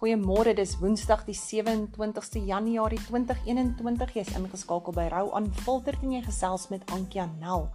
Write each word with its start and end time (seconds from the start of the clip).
Goeiemôre, 0.00 0.54
dis 0.56 0.78
Woensdag 0.80 1.26
die 1.26 1.34
27ste 1.36 2.40
Januarie 2.40 2.96
2021. 3.04 4.14
Jy's 4.16 4.30
ingeskakel 4.32 4.94
by 4.96 5.10
Rou 5.12 5.26
aan 5.36 5.50
Filter 5.58 5.98
en 6.00 6.14
jy 6.14 6.22
gesels 6.24 6.70
met 6.72 6.86
Ankia 6.96 7.26
Nel. 7.34 7.66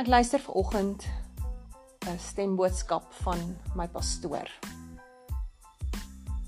Ek 0.00 0.08
luister 0.08 0.40
vanoggend 0.40 1.04
'n 2.08 2.16
stemboodskap 2.16 3.12
van 3.20 3.36
my 3.76 3.84
pastoor. 3.88 4.48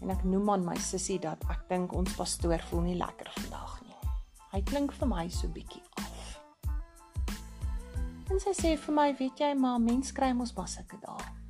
En 0.01 0.11
ek 0.11 0.25
noem 0.25 0.51
aan 0.51 0.65
my 0.65 0.81
sussie 0.81 1.21
dat 1.21 1.45
ek 1.51 1.69
dink 1.69 1.93
ons 1.93 2.17
pastoor 2.17 2.65
voel 2.71 2.81
nie 2.81 2.97
lekker 2.97 3.29
vandag 3.29 3.81
nie. 3.83 4.01
Hy 4.53 4.63
klink 4.63 4.93
vir 4.93 5.09
my 5.09 5.29
so 5.29 5.49
bietjie 5.49 5.85
af. 6.01 6.41
En 8.31 8.41
sy 8.41 8.57
sê 8.57 8.77
vir 8.79 8.95
my, 8.95 9.15
weet 9.19 9.39
jy, 9.39 9.55
maar 9.55 9.79
mens 9.79 10.13
kry 10.13 10.33
mos 10.33 10.57
maar 10.57 10.69
sulke 10.69 10.97
dae. 11.05 11.44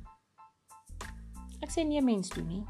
Ek 1.65 1.71
sê 1.73 1.81
nee 1.81 2.01
mens 2.01 2.29
doen 2.29 2.45
nie. 2.45 2.63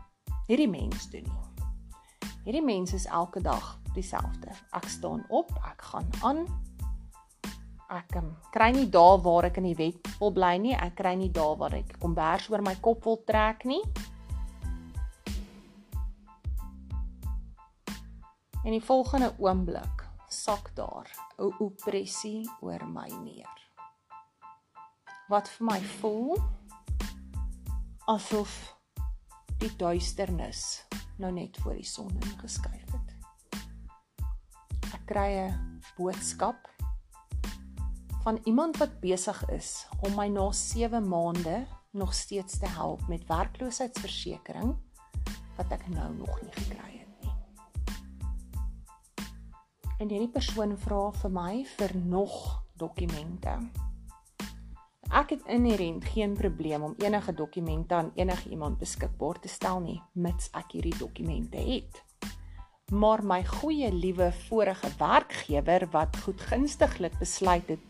Hierdie 0.47 0.69
mens 0.71 1.09
doen 1.11 1.25
nie. 1.27 2.29
Hierdie 2.45 2.63
mens 2.63 2.93
is 2.95 3.03
elke 3.11 3.41
dag 3.43 3.73
dieselfde. 3.91 4.53
Ek 4.71 4.85
staan 4.87 5.25
op, 5.27 5.49
ek 5.67 5.81
gaan 5.83 6.07
aan. 6.23 6.45
Ek 7.91 8.15
um, 8.15 8.29
kry 8.53 8.69
nie 8.71 8.85
dae 8.87 9.17
waar 9.19 9.49
ek 9.49 9.59
in 9.59 9.67
die 9.67 9.75
wet 9.75 10.07
wil 10.21 10.31
bly 10.31 10.53
nie. 10.63 10.71
Ek 10.79 10.95
kry 10.95 11.11
nie 11.19 11.27
dae 11.27 11.57
waar 11.59 11.75
ek 11.75 11.91
kombers 11.99 12.47
oor 12.47 12.63
my 12.63 12.71
kop 12.79 13.03
wil 13.03 13.19
trek 13.27 13.65
nie. 13.67 13.81
En 18.63 18.71
die 18.71 18.79
volgende 18.79 19.33
oomblik 19.43 20.05
sak 20.31 20.71
daar 20.79 21.11
'n 21.35 21.51
opressie 21.59 22.47
oor 22.63 22.87
my 22.87 23.11
neer. 23.27 23.59
Wat 25.27 25.51
vir 25.51 25.67
my 25.67 25.81
voel 25.99 26.39
asof 28.07 28.75
die 29.65 29.75
duisternis 29.81 30.85
nou 31.17 31.31
net 31.33 31.57
voor 31.63 31.77
die 31.79 31.87
son 31.87 32.11
ingeskuif 32.21 32.91
het. 32.91 33.13
Ek 34.93 35.05
kry 35.09 35.29
'n 35.41 35.81
boodskap 35.97 36.69
van 38.23 38.39
iemand 38.45 38.77
wat 38.77 38.99
besig 38.99 39.39
is 39.49 39.87
om 40.01 40.15
my 40.15 40.27
na 40.27 40.51
7 40.51 41.07
maande 41.07 41.65
nog 41.91 42.13
steeds 42.13 42.59
te 42.59 42.67
help 42.67 43.07
met 43.07 43.25
werkloosheidsversekering 43.27 44.75
wat 45.57 45.71
ek 45.71 45.87
nou 45.87 46.13
nog 46.13 46.41
nie 46.41 46.51
gekry 46.51 46.91
het 46.99 47.21
nie. 47.21 47.33
En 49.99 50.09
hierdie 50.09 50.31
persoon 50.31 50.77
vra 50.77 51.11
vir 51.11 51.31
my 51.31 51.65
vir 51.77 51.95
nog 51.95 52.61
dokumente 52.77 53.84
Ek 55.13 55.29
het 55.35 55.45
inherënt 55.45 56.05
geen 56.15 56.33
probleem 56.33 56.83
om 56.83 56.95
enige 56.97 57.33
dokumente 57.33 57.93
aan 57.93 58.11
enige 58.15 58.49
iemand 58.49 58.77
beskikbaar 58.77 59.39
te 59.39 59.47
stel 59.47 59.79
nie, 59.79 60.01
mits 60.13 60.49
ek 60.57 60.73
hierdie 60.73 60.97
dokumente 60.97 61.61
het. 61.61 62.01
Maar 62.91 63.23
my 63.25 63.43
goeie 63.45 63.91
liewe 63.93 64.31
vorige 64.47 64.89
werkgewer 64.97 65.87
wat 65.93 66.17
goedgunstiglik 66.25 67.17
besluit 67.19 67.69
het 67.69 67.81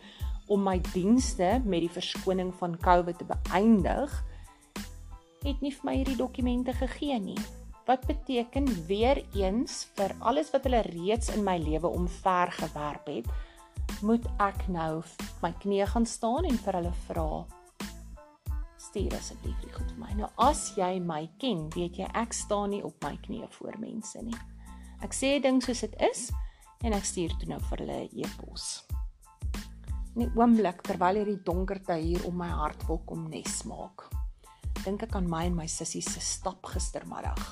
om 0.47 0.63
my 0.63 0.77
dienste 0.93 1.61
met 1.65 1.85
die 1.87 1.91
verskoning 1.91 2.53
van 2.59 2.77
COVID 2.77 3.17
te 3.17 3.27
beëindig, 3.31 4.11
het 5.45 5.61
nie 5.61 5.71
vir 5.71 5.87
my 5.87 5.95
hierdie 5.95 6.19
dokumente 6.19 6.73
gegee 6.73 7.19
nie. 7.19 7.39
Wat 7.85 8.05
beteken 8.09 8.67
weer 8.87 9.21
eens 9.37 9.85
vir 9.95 10.15
alles 10.19 10.51
wat 10.53 10.65
hulle 10.67 10.83
reeds 10.89 11.31
in 11.35 11.43
my 11.45 11.57
lewe 11.61 11.87
omver 11.87 12.51
gewerp 12.51 13.07
het, 13.07 13.29
moet 14.01 14.25
ek 14.43 14.67
nou 14.67 15.03
my 15.41 15.51
knie 15.61 15.85
gaan 15.85 16.05
staan 16.05 16.47
en 16.49 16.57
vir 16.57 16.79
hulle 16.79 16.93
vra 17.07 17.45
stuur 18.95 19.15
asseblief 19.17 19.57
die 19.59 19.71
goed 19.73 19.89
vir 19.91 19.99
my. 19.99 20.11
Nou 20.15 20.29
as 20.41 20.69
jy 20.77 20.99
my 21.03 21.25
ken, 21.41 21.65
weet 21.75 21.99
jy 21.99 22.07
ek 22.15 22.35
staan 22.35 22.71
nie 22.71 22.83
op 22.85 22.95
my 23.03 23.15
knie 23.25 23.43
voor 23.57 23.75
mense 23.81 24.21
nie. 24.23 24.37
Ek 25.03 25.15
sê 25.15 25.35
ding 25.43 25.61
soos 25.63 25.83
dit 25.83 25.95
is 26.07 26.29
en 26.85 26.95
ek 26.95 27.07
stuur 27.07 27.35
toe 27.39 27.49
nou 27.51 27.59
vir 27.69 27.83
hulle 27.83 27.99
e-pos. 28.23 28.85
In 30.15 30.23
die 30.23 30.31
oomblik 30.39 30.79
terwyl 30.87 31.19
hierdie 31.19 31.41
donkerte 31.43 31.99
hier 31.99 32.23
om 32.27 32.39
my 32.39 32.47
hart 32.47 32.87
wil 32.87 33.01
kom 33.07 33.27
nes 33.31 33.61
maak, 33.67 34.07
dink 34.85 35.03
ek 35.03 35.15
aan 35.19 35.27
my 35.27 35.43
en 35.49 35.59
my 35.59 35.67
sussie 35.67 36.03
se 36.05 36.23
stap 36.23 36.63
gistermiddag. 36.71 37.51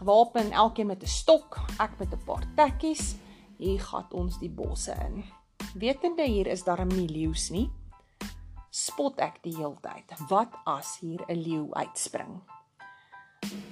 Gewapen 0.00 0.50
elkeen 0.52 0.90
met 0.90 1.02
'n 1.02 1.06
stok, 1.06 1.62
ek 1.78 1.98
met 1.98 2.12
'n 2.12 2.24
paar 2.26 2.44
tekkies, 2.56 3.14
hier 3.58 3.80
gaan 3.80 4.10
ons 4.12 4.38
die 4.38 4.50
bosse 4.50 4.92
in 5.06 5.24
wetende 5.74 6.24
hier 6.24 6.46
is 6.46 6.64
daar 6.64 6.80
'n 6.80 7.06
leeu's 7.06 7.50
nie. 7.50 7.70
Spot 8.70 9.18
ek 9.20 9.42
die 9.42 9.56
heeltyd 9.56 10.28
wat 10.28 10.52
as 10.66 10.98
hier 11.00 11.24
'n 11.28 11.42
leeu 11.42 11.68
uitspring? 11.72 12.40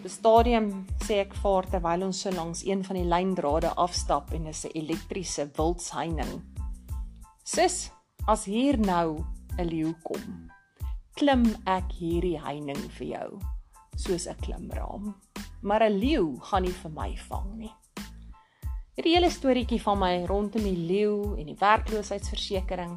'n 0.04 0.08
stadium 0.08 0.86
sê 1.04 1.20
ek 1.20 1.34
vaar 1.34 1.66
terwyl 1.70 2.04
ons 2.04 2.20
so 2.20 2.30
langs 2.30 2.64
een 2.64 2.84
van 2.84 2.96
die 2.96 3.08
lyndrade 3.08 3.74
afstap 3.74 4.32
en 4.32 4.44
dis 4.44 4.64
'n 4.64 4.70
elektriese 4.74 5.50
wildsheining 5.56 6.42
Sis 7.44 7.90
as 8.26 8.44
hier 8.44 8.78
nou 8.78 9.24
'n 9.58 9.68
leeu 9.68 9.92
kom 10.02 10.50
klim 11.14 11.44
ek 11.66 11.92
hierdie 11.92 12.40
heining 12.40 12.80
vir 12.98 13.06
jou 13.06 13.40
soos 13.96 14.26
'n 14.26 14.36
klimraam. 14.40 15.14
Maar 15.62 15.82
'n 15.82 15.98
leeu 15.98 16.38
gaan 16.40 16.62
nie 16.62 16.72
vir 16.82 16.90
my 16.90 17.16
vang 17.28 17.58
nie 17.58 17.74
Hierdie 18.94 19.16
hele 19.16 19.26
storieetjie 19.26 19.80
van 19.82 19.96
my 19.98 20.12
rondom 20.30 20.62
die 20.62 20.78
leeu 20.78 21.32
en 21.34 21.48
die 21.50 21.56
werkloosheidsversekering 21.58 22.92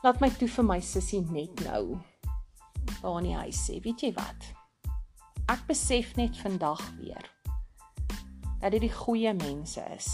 laat 0.00 0.22
my 0.24 0.30
toe 0.32 0.48
vir 0.48 0.64
my 0.64 0.78
sussie 0.80 1.20
net 1.26 1.60
nou 1.66 1.98
daar 3.02 3.18
in 3.20 3.28
die 3.28 3.36
huis 3.36 3.60
sê, 3.66 3.76
weet 3.84 4.06
jy 4.06 4.14
wat? 4.16 4.48
Ek 5.52 5.68
besef 5.68 6.16
net 6.16 6.40
vandag 6.40 6.80
weer 6.96 7.28
dat 8.62 8.72
dit 8.72 8.86
die 8.86 8.94
goeie 8.96 9.36
mense 9.36 9.84
is 9.92 10.10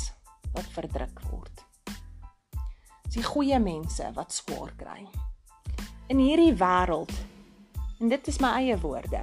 wat 0.50 0.66
verdruk 0.74 1.22
word. 1.30 1.62
Dis 3.06 3.20
die 3.20 3.28
goeie 3.30 3.62
mense 3.62 4.10
wat 4.18 4.34
swaar 4.34 4.74
kry. 4.80 5.04
In 6.10 6.18
hierdie 6.18 6.56
wêreld 6.58 7.14
en 8.02 8.10
dit 8.10 8.34
is 8.34 8.42
my 8.42 8.56
eie 8.58 8.82
woorde, 8.82 9.22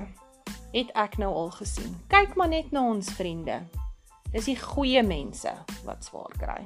het 0.71 0.95
ek 0.95 1.19
nou 1.19 1.35
al 1.43 1.57
gesien. 1.59 1.91
Kyk 2.07 2.39
maar 2.39 2.55
net 2.55 2.71
na 2.71 2.87
ons 2.87 3.11
vriende 3.19 3.65
Dis 4.35 4.49
die 4.49 4.57
goeie 4.59 4.99
mense 4.99 5.47
wat 5.87 6.03
swaar 6.03 6.33
kry. 6.35 6.59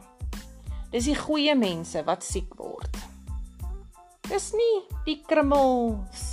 Dis 0.89 1.05
die 1.05 1.13
goeie 1.13 1.53
mense 1.53 2.01
wat 2.07 2.25
siek 2.25 2.55
word. 2.57 2.95
Dis 4.25 4.47
nie 4.57 4.79
die 5.05 5.19
krummels 5.21 6.23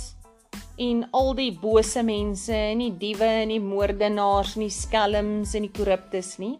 en 0.81 1.03
al 1.13 1.29
die 1.37 1.51
bose 1.61 2.01
mense 2.01 2.57
en 2.57 2.81
die 2.81 2.95
diewe 3.03 3.29
en 3.43 3.53
die 3.53 3.61
moordenaars 3.61 4.55
en 4.57 4.65
die 4.65 4.73
skelms 4.73 5.53
en 5.53 5.67
die 5.67 5.73
korruptes 5.77 6.39
nie. 6.41 6.55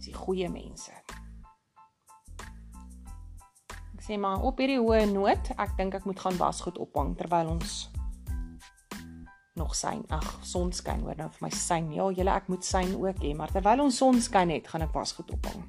Dis 0.00 0.10
die 0.10 0.18
goeie 0.18 0.50
mense. 0.50 0.90
Ek 3.70 4.02
sê 4.02 4.18
maar 4.18 4.42
op 4.42 4.58
hierdie 4.58 4.82
hoë 4.82 5.06
noot, 5.14 5.54
ek 5.54 5.78
dink 5.78 5.94
ek 6.00 6.10
moet 6.10 6.18
gaan 6.18 6.42
wasgoed 6.42 6.82
ophang 6.82 7.14
terwyl 7.14 7.54
ons 7.54 7.84
nog 9.70 9.76
syn. 9.76 10.02
Ag, 10.10 10.38
son 10.42 10.72
skyn 10.72 11.04
hoor 11.04 11.16
nou 11.18 11.28
vir 11.30 11.46
my 11.46 11.50
syn. 11.54 11.92
Ja, 11.94 12.08
julle 12.10 12.34
ek 12.34 12.48
moet 12.50 12.64
syn 12.66 12.96
ook 12.98 13.22
hê, 13.22 13.34
maar 13.36 13.50
terwyl 13.52 13.84
ons 13.86 13.96
son 14.00 14.18
skyn 14.20 14.50
het, 14.50 14.68
gaan 14.68 14.82
ek 14.82 14.94
wasgoed 14.94 15.30
ophang. 15.30 15.62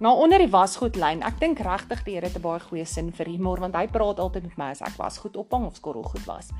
Nou 0.00 0.14
onder 0.22 0.40
die 0.40 0.48
wasgoedlyn, 0.50 1.22
ek 1.22 1.40
dink 1.40 1.60
regtig 1.60 2.04
die 2.06 2.14
Here 2.16 2.26
het 2.26 2.36
'n 2.36 2.42
baie 2.42 2.60
goeie 2.60 2.86
sin 2.86 3.12
vir 3.12 3.26
humor 3.26 3.60
want 3.60 3.74
hy 3.74 3.86
praat 3.86 4.18
altyd 4.18 4.44
met 4.44 4.56
my 4.58 4.70
as 4.70 4.80
ek 4.80 4.96
wasgoed 4.96 5.36
ophang 5.36 5.66
of 5.66 5.76
skorrelgoed 5.76 6.26
was. 6.26 6.50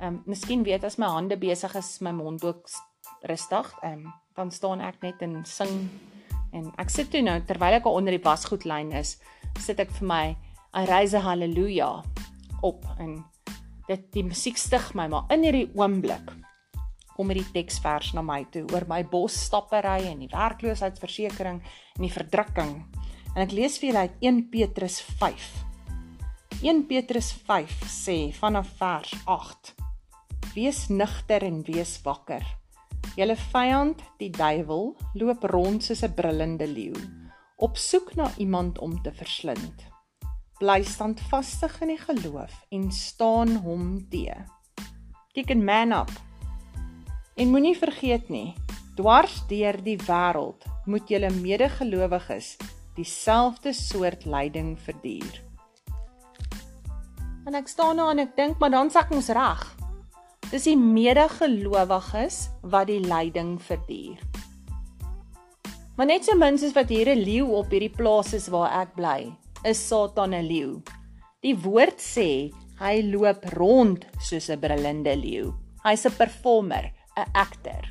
Ehm, 0.00 0.14
um, 0.14 0.22
miskien 0.26 0.62
weet 0.64 0.84
as 0.84 0.96
my 0.98 1.06
hande 1.06 1.36
besig 1.36 1.74
is, 1.76 2.00
my 2.00 2.10
mond 2.10 2.44
ook 2.44 2.68
rustig, 3.22 3.74
ehm, 3.82 3.92
um, 3.92 4.14
dan 4.34 4.50
staan 4.50 4.80
ek 4.80 5.02
net 5.02 5.22
en 5.22 5.44
sing 5.44 5.90
en 6.52 6.72
ek 6.78 6.90
sit 6.90 7.10
toe 7.10 7.22
nou 7.22 7.40
terwyl 7.40 7.74
ek 7.74 7.86
onder 7.86 8.12
die 8.12 8.24
wasgoedlyn 8.24 8.92
is, 8.92 9.18
sit 9.58 9.80
ek 9.80 9.90
vir 9.90 10.06
my 10.06 10.36
I 10.74 10.84
raise 10.84 11.16
a 11.16 11.20
hallelujah 11.20 12.02
op 12.62 12.84
en 12.98 13.24
dit 13.88 14.12
die 14.12 14.24
musiek 14.26 14.58
stig 14.58 14.94
my 14.94 15.06
maar 15.08 15.30
in 15.30 15.46
hierdie 15.46 15.70
oomblik 15.74 16.34
kom 17.16 17.32
hierdie 17.32 17.48
teksvers 17.54 18.12
na 18.16 18.22
my 18.24 18.42
toe 18.52 18.66
oor 18.74 18.84
my 18.90 19.00
bosstappery 19.08 20.10
en 20.10 20.20
die 20.20 20.30
werkloosheidsversekering 20.32 21.62
en 21.62 22.04
die 22.04 22.12
verdrukking. 22.12 22.74
En 23.32 23.40
ek 23.44 23.54
lees 23.56 23.78
vir 23.80 23.90
julle 23.90 24.04
uit 24.04 24.20
1 24.30 24.42
Petrus 24.52 25.00
5 25.22 25.48
1 26.64 26.84
Petrus 26.88 27.32
5 27.48 27.88
sê 27.92 28.18
vanaf 28.36 28.68
vers 28.78 29.12
8 29.24 29.74
Wees 30.56 30.86
nugter 30.88 31.44
en 31.44 31.58
wees 31.66 31.98
wakker. 32.04 32.44
Julle 33.16 33.36
vyand 33.52 34.00
die 34.20 34.30
duiwel 34.32 34.94
loop 35.20 35.44
rond 35.52 35.84
soos 35.84 36.04
'n 36.04 36.16
brullende 36.16 36.68
leeu. 36.68 36.96
Op 37.56 37.76
soek 37.76 38.14
na 38.16 38.30
iemand 38.36 38.78
om 38.78 38.96
te 39.02 39.12
verslind 39.12 39.95
bly 40.60 40.80
standvastig 40.84 41.74
in 41.84 41.92
die 41.92 42.00
geloof 42.00 42.52
en 42.72 42.88
staan 42.92 43.58
hom 43.64 43.98
te. 44.10 44.32
Kick 45.36 45.50
and 45.52 45.64
man 45.64 45.92
up. 45.92 46.12
En 47.36 47.52
moenie 47.52 47.76
vergeet 47.76 48.30
nie, 48.32 48.54
dwars 48.96 49.42
deur 49.50 49.76
die 49.84 49.98
wêreld 50.06 50.64
moet 50.88 51.10
julle 51.12 51.28
medegelowiges 51.34 52.54
dieselfde 52.96 53.74
soort 53.76 54.24
lyding 54.24 54.78
verduur. 54.80 55.42
En 57.46 57.54
ek 57.54 57.68
staan 57.68 58.00
daar 58.00 58.14
en 58.14 58.24
ek 58.24 58.32
dink, 58.38 58.56
maar 58.58 58.72
dan 58.72 58.90
sak 58.90 59.12
ons 59.14 59.28
reg. 59.36 59.62
Dis 60.48 60.64
die 60.66 60.78
medegelowiges 60.78 62.46
wat 62.64 62.88
die 62.88 63.02
lyding 63.04 63.58
verduur. 63.62 64.22
Maar 65.96 66.08
net 66.08 66.24
so 66.24 66.36
min 66.36 66.58
soos 66.60 66.74
wat 66.76 66.88
hier 66.88 67.08
'n 67.12 67.24
leeu 67.24 67.46
op 67.56 67.70
hierdie 67.70 67.92
plaas 67.92 68.32
is 68.32 68.48
waar 68.48 68.72
ek 68.82 68.94
bly, 68.96 69.32
is 69.66 69.82
Satan 69.88 70.34
'n 70.34 70.46
leeu. 70.46 70.82
Die 71.42 71.56
woord 71.58 71.98
sê 71.98 72.52
hy 72.78 72.94
loop 73.02 73.44
rond 73.58 74.06
soos 74.20 74.48
'n 74.50 74.60
brullende 74.60 75.16
leeu. 75.16 75.52
Hy's 75.84 76.06
'n 76.06 76.16
performer, 76.16 76.92
'n 77.16 77.30
akter. 77.34 77.84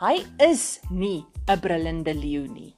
Hy 0.00 0.26
is 0.38 0.80
nie 0.90 1.24
'n 1.48 1.60
brullende 1.60 2.14
leeu 2.14 2.46
nie. 2.48 2.74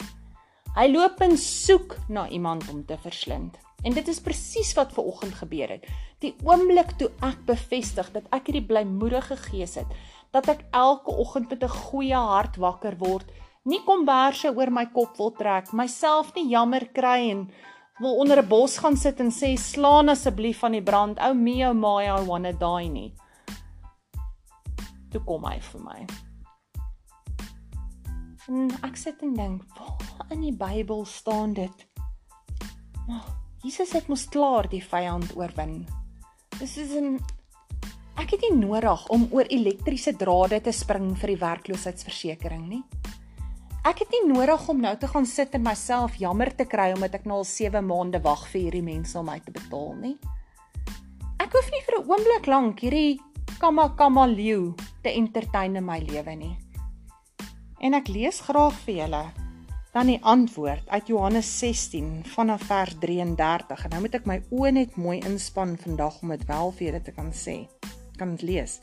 Hy 0.76 0.86
loop 0.92 1.20
en 1.20 1.36
soek 1.38 1.96
na 2.08 2.28
iemand 2.28 2.68
om 2.68 2.84
te 2.84 2.96
verslind. 2.98 3.56
En 3.82 3.92
dit 3.92 4.08
is 4.08 4.20
presies 4.20 4.74
wat 4.74 4.92
ver 4.92 5.04
oggend 5.04 5.34
gebeur 5.34 5.68
het. 5.68 5.86
Die 6.20 6.34
oomblik 6.44 6.96
toe 6.98 7.10
ek 7.22 7.44
bevestig 7.46 8.10
dat 8.12 8.24
ek 8.30 8.46
hierdie 8.46 8.66
blymoedige 8.66 9.36
gees 9.36 9.74
het, 9.74 9.88
dat 10.32 10.48
ek 10.48 10.64
elke 10.72 11.10
oggend 11.10 11.48
met 11.50 11.62
'n 11.64 11.68
goeie 11.68 12.16
hart 12.16 12.56
wakker 12.56 12.96
word, 12.98 13.32
nie 13.64 13.80
komberse 13.84 14.52
oor 14.54 14.70
my 14.70 14.86
kop 14.86 15.16
wil 15.16 15.32
trek, 15.32 15.72
myself 15.72 16.34
nie 16.34 16.48
jammer 16.48 16.86
kry 16.92 17.30
en 17.30 17.50
wil 17.98 18.16
onder 18.16 18.42
'n 18.42 18.48
bos 18.48 18.78
gaan 18.78 18.96
sit 18.96 19.20
en 19.20 19.30
sê 19.30 19.56
slaan 19.56 20.08
asseblief 20.08 20.58
van 20.58 20.72
die 20.72 20.82
brand, 20.82 21.18
ou 21.18 21.34
me 21.34 21.66
ou 21.66 21.74
my 21.74 22.04
I 22.04 22.24
wanna 22.24 22.52
die 22.52 22.88
nie. 22.88 23.14
Toe 25.10 25.20
kom 25.24 25.44
hy 25.44 25.60
vir 25.60 25.80
my. 25.80 26.06
En 28.48 28.70
ek 28.82 28.96
sit 28.96 29.22
en 29.22 29.34
dink, 29.34 29.62
waar 29.78 30.30
in 30.30 30.40
die 30.40 30.56
Bybel 30.56 31.04
staan 31.04 31.52
dit? 31.52 31.86
Maar 33.06 33.24
Jesus 33.62 33.92
het 33.92 34.08
mos 34.08 34.28
klaar 34.28 34.68
die 34.68 34.82
vyand 34.84 35.32
oorwin. 35.36 35.86
Dis 36.58 36.76
is 36.76 36.94
'n 36.94 37.18
ek 38.16 38.30
het 38.30 38.40
nie 38.40 38.66
nodig 38.66 39.08
om 39.08 39.28
oor 39.30 39.44
elektriese 39.44 40.16
drade 40.16 40.60
te 40.60 40.72
spring 40.72 41.16
vir 41.16 41.28
die 41.28 41.40
werkloosheidsversekering 41.40 42.68
nie. 42.68 42.84
Ek 43.86 44.00
het 44.02 44.10
nie 44.10 44.24
nodig 44.26 44.64
om 44.66 44.80
nou 44.82 44.90
te 44.98 45.06
gaan 45.06 45.26
sit 45.30 45.52
en 45.54 45.62
myself 45.62 46.16
jammer 46.18 46.48
te 46.58 46.64
kry 46.66 46.88
omdat 46.96 47.20
ek 47.20 47.26
nou 47.30 47.36
al 47.38 47.44
7 47.46 47.84
maande 47.86 48.18
wag 48.24 48.40
vir 48.50 48.64
hierdie 48.64 48.82
mense 48.82 49.14
om 49.20 49.28
my 49.30 49.36
te 49.44 49.54
betaal 49.54 49.92
nie. 50.00 50.16
Ek 51.38 51.54
hoef 51.54 51.68
nie 51.70 51.82
vir 51.86 51.98
'n 52.00 52.08
oomblik 52.10 52.48
lank 52.50 52.82
hierdie 52.82 53.20
kamma 53.62 53.86
kamma 53.94 54.26
leeu 54.26 54.74
te 55.04 55.14
entertain 55.14 55.76
in 55.76 55.86
my 55.86 56.00
lewe 56.00 56.34
nie. 56.34 56.56
En 57.78 57.94
ek 57.94 58.08
lees 58.08 58.40
graag 58.40 58.74
vir 58.86 58.94
julle 58.94 59.24
dan 59.94 60.06
die 60.06 60.20
antwoord 60.34 60.88
uit 60.88 61.06
Johannes 61.06 61.46
16 61.46 62.24
vanaf 62.34 62.66
vers 62.66 62.98
33 62.98 63.84
en 63.84 63.90
nou 63.90 64.00
moet 64.00 64.14
ek 64.14 64.26
my 64.26 64.42
oë 64.50 64.72
net 64.72 64.96
mooi 64.96 65.20
inspann 65.20 65.78
vandag 65.78 66.22
om 66.22 66.28
dit 66.34 66.46
wel 66.48 66.72
vir 66.72 66.86
julle 66.86 67.02
te 67.02 67.12
kan 67.12 67.30
sê. 67.30 67.68
Kan 68.18 68.34
dit 68.34 68.42
lees? 68.42 68.80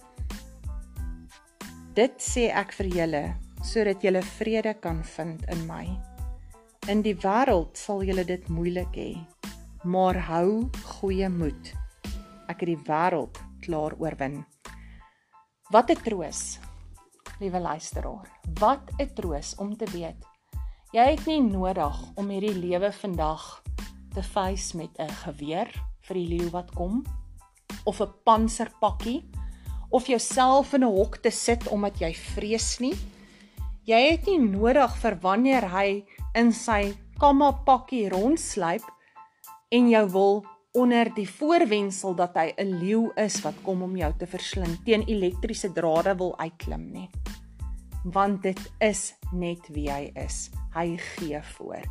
Dit 1.94 2.24
sê 2.24 2.54
ek 2.56 2.72
vir 2.72 2.88
julle 2.88 3.36
sodat 3.64 4.04
julle 4.04 4.22
vrede 4.22 4.74
kan 4.74 5.04
vind 5.04 5.46
in 5.50 5.66
my. 5.68 5.86
In 6.92 7.02
die 7.02 7.16
wêreld 7.16 7.78
sal 7.80 8.04
julle 8.04 8.26
dit 8.28 8.50
moeilik 8.50 8.92
hê, 8.96 9.12
maar 9.84 10.20
hou 10.28 10.70
goeie 11.00 11.30
moed. 11.30 11.74
Ek 12.52 12.60
het 12.60 12.70
die 12.74 12.84
wêreld 12.88 13.40
klaar 13.64 13.96
oorwin. 14.00 14.44
Wat 15.72 15.90
'n 15.90 16.04
troos. 16.04 16.60
Liewe 17.40 17.60
luisteraar, 17.60 18.28
wat 18.60 18.92
'n 19.00 19.14
troos 19.16 19.56
om 19.58 19.76
te 19.78 19.86
weet 19.92 20.34
Jy 20.94 21.08
het 21.08 21.24
nie 21.26 21.40
nodig 21.42 21.96
om 22.22 22.28
hierdie 22.30 22.54
lewe 22.54 22.92
vandag 22.94 23.42
te 24.14 24.22
face 24.22 24.78
met 24.78 24.94
'n 25.02 25.10
geweer 25.24 25.72
vir 26.06 26.16
die 26.20 26.28
leeu 26.30 26.50
wat 26.54 26.70
kom 26.78 27.02
of 27.90 28.00
'n 28.02 28.14
panserpakkie 28.24 29.26
of 29.90 30.06
jouself 30.06 30.74
in 30.74 30.84
'n 30.84 30.94
hok 30.94 31.18
te 31.18 31.32
sit 31.32 31.68
omdat 31.68 31.98
jy 31.98 32.14
vrees 32.14 32.80
nie. 32.80 32.94
Jy 33.84 34.00
het 34.12 34.28
nie 34.28 34.40
nodig 34.40 34.96
vir 35.02 35.18
wanneer 35.22 35.66
hy 35.74 35.88
in 36.40 36.54
sy 36.56 36.94
kamma 37.20 37.52
pakkie 37.66 38.08
rondsluip 38.10 38.86
en 39.72 39.90
jou 39.92 40.04
wil 40.14 40.46
onder 40.74 41.12
die 41.14 41.28
voorwendsel 41.30 42.16
dat 42.16 42.36
hy 42.36 42.54
'n 42.58 42.80
leeu 42.80 43.12
is 43.16 43.42
wat 43.44 43.60
kom 43.64 43.84
om 43.84 43.98
jou 43.98 44.14
te 44.18 44.26
verslind 44.26 44.86
teen 44.86 45.04
elektriese 45.08 45.74
drade 45.74 46.16
wil 46.18 46.34
uitklim 46.40 46.92
nie 46.92 47.10
want 48.04 48.44
dit 48.44 48.60
is 48.80 49.14
net 49.32 49.68
wie 49.72 49.90
hy 49.92 50.12
is. 50.16 50.50
Hy 50.76 50.98
gee 50.98 51.40
voor. 51.56 51.84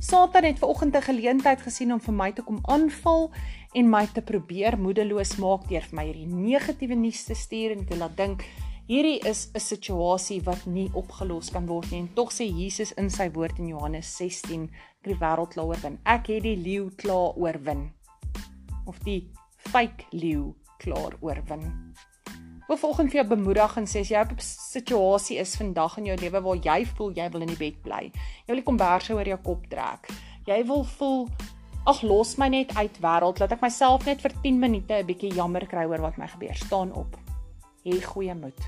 Satan 0.00 0.44
het 0.44 0.58
ver 0.58 0.68
oggend 0.68 0.96
'n 0.96 1.02
geleentheid 1.02 1.60
gesien 1.60 1.92
om 1.92 2.00
vir 2.00 2.14
my 2.14 2.32
te 2.32 2.42
kom 2.42 2.58
aanval 2.62 3.30
en 3.72 3.88
my 3.88 4.06
te 4.06 4.22
probeer 4.22 4.78
moedeloos 4.78 5.36
maak 5.36 5.68
deur 5.68 5.82
vir 5.82 5.94
my 5.94 6.04
hierdie 6.04 6.26
negatiewe 6.26 6.94
nuus 6.94 7.24
te 7.24 7.34
stuur 7.34 7.70
en 7.70 7.86
te 7.86 7.96
laat 7.96 8.16
dink 8.16 8.44
hierdie 8.86 9.20
is 9.28 9.50
'n 9.54 9.60
situasie 9.60 10.42
wat 10.42 10.66
nie 10.66 10.90
opgelos 10.94 11.50
kan 11.50 11.66
word 11.66 11.90
nie. 11.90 12.00
En 12.00 12.14
tog 12.14 12.32
sê 12.32 12.44
Jesus 12.44 12.92
in 12.92 13.10
sy 13.10 13.30
woord 13.30 13.58
in 13.58 13.68
Johannes 13.68 14.16
16, 14.16 14.64
ek 14.64 15.04
die 15.04 15.18
wêreld 15.18 15.52
klaar 15.52 15.66
oorwin. 15.66 15.98
Ek 16.04 16.26
het 16.26 16.42
die 16.42 16.56
leeu 16.56 16.90
klaar 16.96 17.36
oorwin. 17.36 17.92
Of 18.86 18.98
die 18.98 19.30
fake 19.56 20.04
leeu 20.10 20.54
klaar 20.78 21.16
oorwin 21.20 21.94
wil 22.66 22.76
volgens 22.76 23.10
vir 23.12 23.20
jou 23.20 23.28
bemoedig 23.28 23.76
en 23.76 23.86
sê 23.88 24.00
as 24.00 24.10
jy 24.10 24.20
op 24.20 24.30
'n 24.32 24.40
situasie 24.40 25.38
is 25.38 25.56
vandag 25.56 25.98
in 25.98 26.06
jou 26.06 26.16
lewe 26.16 26.40
waar 26.40 26.56
jy 26.56 26.86
voel 26.86 27.12
jy 27.12 27.30
wil 27.30 27.40
in 27.40 27.48
die 27.48 27.56
bed 27.56 27.82
bly. 27.82 28.10
Jy 28.46 28.46
wil 28.46 28.56
die 28.56 28.70
komberse 28.70 29.14
oor 29.14 29.24
jou 29.24 29.38
kop 29.38 29.66
trek. 29.68 30.08
Jy 30.46 30.66
wil 30.66 30.84
voel 30.84 31.28
ag 31.86 32.02
los 32.02 32.36
my 32.36 32.48
net 32.48 32.74
uit 32.76 32.98
wêreld, 33.00 33.38
laat 33.38 33.52
ek 33.52 33.60
myself 33.60 34.06
net 34.06 34.20
vir 34.20 34.32
10 34.42 34.58
minute 34.58 34.94
'n 34.94 35.06
bietjie 35.06 35.34
jammer 35.34 35.66
kry 35.66 35.84
oor 35.84 36.00
wat 36.00 36.16
my 36.16 36.26
gebeur. 36.26 36.54
Staan 36.54 36.92
op. 36.92 37.23
Hê 37.84 38.00
goeie 38.00 38.34
moed. 38.34 38.60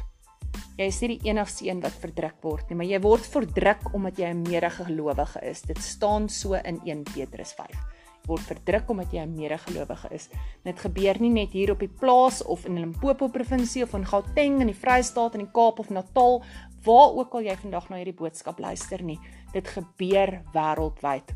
Jy 0.77 0.87
is 0.91 1.01
nie 1.01 1.15
die 1.15 1.31
enigste 1.31 1.65
een 1.65 1.81
wat 1.81 1.95
verdruk 2.03 2.43
word 2.45 2.69
nie, 2.69 2.77
maar 2.77 2.89
jy 2.89 2.99
word 3.01 3.25
verdruk 3.33 3.87
omdat 3.97 4.19
jy 4.21 4.29
'n 4.29 4.43
medegelowige 4.43 5.41
is. 5.43 5.63
Dit 5.63 5.79
staan 5.79 6.29
so 6.29 6.53
in 6.53 6.81
1 6.85 7.05
Petrus 7.05 7.53
5 7.53 7.97
word 8.27 8.43
verdruk 8.43 8.91
omdat 8.91 9.13
jy 9.13 9.23
'n 9.23 9.35
medegelowige 9.35 10.09
is. 10.11 10.29
Dit 10.65 10.79
gebeur 10.81 11.21
nie 11.21 11.31
net 11.31 11.53
hier 11.53 11.71
op 11.71 11.79
die 11.79 11.89
plaas 11.89 12.43
of 12.43 12.67
in 12.67 12.79
Limpopo 12.79 13.29
provinsie 13.29 13.83
of 13.83 13.95
in 13.95 14.05
Gauteng 14.05 14.61
in 14.61 14.67
die 14.67 14.81
Vrystaat 14.81 15.35
in 15.35 15.45
die 15.45 15.53
Kaap 15.53 15.79
of 15.79 15.91
Natal, 15.91 16.43
waar 16.85 17.15
ook 17.17 17.35
al 17.35 17.43
jy 17.43 17.57
vandag 17.57 17.89
na 17.89 17.97
hierdie 17.97 18.15
boodskap 18.15 18.59
luister 18.59 19.03
nie. 19.03 19.19
Dit 19.53 19.69
gebeur 19.69 20.43
wêreldwyd. 20.53 21.35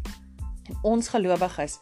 En 0.68 0.76
ons 0.82 1.08
gelowiges 1.08 1.80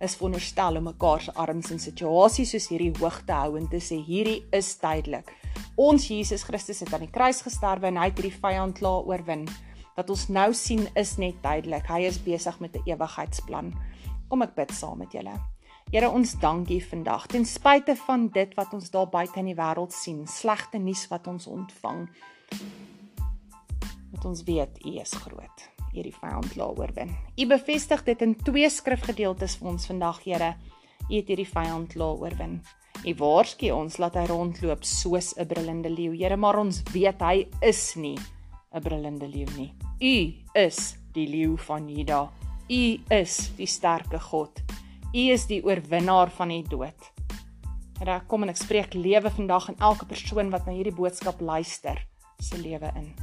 is 0.00 0.14
veronderstel 0.16 0.78
om 0.78 0.86
mekaar 0.88 1.20
se 1.20 1.34
arms 1.34 1.70
in 1.74 1.80
situasies 1.82 2.52
soos 2.54 2.68
hierdie 2.70 2.92
hoog 3.00 3.22
te 3.26 3.34
hou 3.34 3.56
en 3.58 3.66
te 3.70 3.80
sê 3.82 3.98
hierdie 4.06 4.44
is 4.54 4.70
tydelik. 4.78 5.32
Ons 5.78 6.08
Jesus 6.10 6.44
Christus 6.46 6.84
het 6.84 6.92
aan 6.94 7.06
die 7.06 7.14
kruis 7.14 7.42
gesterwe 7.42 7.90
en 7.90 7.98
hy 7.98 8.08
het 8.10 8.20
hierdie 8.20 8.38
vyand 8.38 8.78
klaar 8.78 9.06
oorwin. 9.06 9.46
Wat 9.98 10.10
ons 10.14 10.28
nou 10.30 10.52
sien 10.54 10.86
is 10.94 11.16
net 11.18 11.40
tydelik. 11.42 11.90
Hy 11.90 12.06
is 12.06 12.22
besig 12.22 12.60
met 12.60 12.76
'n 12.76 12.82
ewigheidsplan. 12.86 13.74
Kom 14.28 14.42
ek 14.42 14.54
bid 14.54 14.70
saam 14.72 14.98
met 14.98 15.12
julle. 15.12 15.34
Here 15.90 16.10
ons 16.10 16.34
dankie 16.34 16.82
vandag 16.84 17.26
ten 17.26 17.44
spyte 17.44 17.96
van 17.96 18.28
dit 18.28 18.54
wat 18.54 18.74
ons 18.76 18.90
daar 18.90 19.08
buite 19.08 19.38
in 19.38 19.46
die 19.46 19.56
wêreld 19.56 19.92
sien, 19.92 20.26
slegte 20.26 20.78
nuus 20.78 21.08
wat 21.08 21.26
ons 21.26 21.46
ontvang. 21.46 22.08
Met 24.12 24.24
ons 24.24 24.42
weet 24.44 24.84
U 24.84 24.98
is 25.00 25.12
groot. 25.12 25.77
U 25.94 26.02
die 26.02 26.14
vyand 26.14 26.56
laat 26.56 26.78
oorwin. 26.78 27.14
U 27.36 27.46
bevestig 27.46 28.04
dit 28.04 28.22
in 28.22 28.34
twee 28.44 28.68
skrifgedeeltes 28.70 29.56
vir 29.60 29.68
ons 29.68 29.86
vandag, 29.86 30.20
Here. 30.24 30.54
U 31.08 31.14
het 31.14 31.28
hierdie 31.28 31.48
vyand 31.48 31.94
laat 31.96 32.20
oorwin. 32.20 32.58
U 33.06 33.14
waarsku 33.20 33.70
ons 33.72 33.98
laat 34.02 34.16
hy 34.18 34.26
rondloop 34.26 34.82
soos 34.84 35.34
'n 35.38 35.46
brullende 35.46 35.90
leeu. 35.90 36.12
Here, 36.12 36.36
maar 36.36 36.58
ons 36.58 36.82
weet 36.92 37.20
hy 37.20 37.46
is 37.62 37.96
nie 37.96 38.18
'n 38.72 38.82
brullende 38.82 39.28
leeu 39.28 39.46
nie. 39.56 39.72
U 40.00 40.34
is 40.54 40.96
die 41.12 41.26
leeu 41.26 41.56
van 41.56 41.88
Juda. 41.88 42.30
U 42.68 42.98
is 43.10 43.50
die 43.56 43.66
sterke 43.66 44.18
God. 44.18 44.60
U 45.14 45.22
is 45.32 45.46
die 45.46 45.62
oorwinnaar 45.64 46.30
van 46.30 46.48
die 46.48 46.62
dood. 46.62 47.12
Here, 47.98 48.20
kom 48.26 48.42
en 48.42 48.48
ek 48.48 48.56
spreek 48.56 48.94
lewe 48.94 49.30
vandag 49.30 49.68
in 49.68 49.78
elke 49.80 50.06
persoon 50.06 50.50
wat 50.50 50.66
na 50.66 50.72
hierdie 50.72 50.94
boodskap 50.94 51.40
luister, 51.40 51.98
se 52.38 52.58
lewe 52.58 52.92
in. 52.94 53.14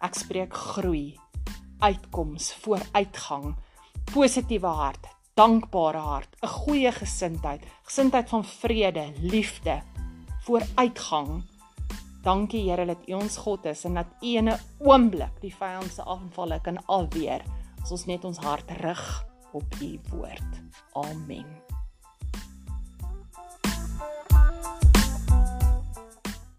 Ek 0.00 0.14
spreek 0.14 0.52
groei, 0.52 1.18
uitkoms, 1.82 2.52
vooruitgang, 2.62 3.54
positiewe 4.12 4.66
hart, 4.66 5.06
dankbare 5.34 5.98
hart, 5.98 6.36
'n 6.42 6.46
goeie 6.46 6.92
gesindheid, 6.92 7.62
gesindheid 7.82 8.28
van 8.28 8.44
vrede, 8.44 9.12
liefde, 9.20 9.82
vooruitgang. 10.46 11.42
Dankie 12.22 12.70
Here 12.70 12.86
dat 12.86 13.08
U 13.08 13.12
ons 13.12 13.36
God 13.36 13.64
is 13.64 13.84
en 13.84 13.94
dat 13.94 14.06
U 14.22 14.26
in 14.26 14.48
'n 14.48 14.60
oomblik 14.78 15.40
die 15.40 15.54
vyand 15.54 15.92
se 15.92 16.04
aanvalle 16.04 16.60
kan 16.60 16.86
alweer 16.86 17.42
as 17.82 17.90
ons 17.90 18.06
net 18.06 18.24
ons 18.24 18.38
hart 18.38 18.70
rig 18.70 19.24
op 19.52 19.74
u 19.80 20.00
woord. 20.10 20.62
Amen. 20.92 21.61